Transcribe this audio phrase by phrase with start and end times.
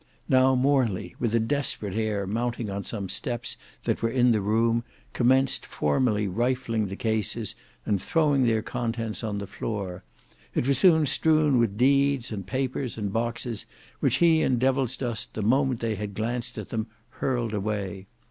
[0.27, 4.83] Now Morley with a desperate air mounting on some steps that were in the room,
[5.13, 7.53] commenced formally rifling the cases
[7.85, 10.03] and throwing their contents on the floor;
[10.55, 13.67] it was soon strewn with deeds and papers and boxes
[13.99, 18.07] which he and Devilsdust the moment they had glanced at them hurled away.